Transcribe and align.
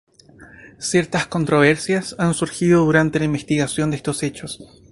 Ciertas 0.79 1.27
controversias 1.27 2.15
han 2.17 2.33
surgido 2.33 2.85
durante 2.85 3.19
la 3.19 3.25
investigación 3.25 3.91
de 3.91 3.97
estos 3.97 4.23
hechos. 4.23 4.59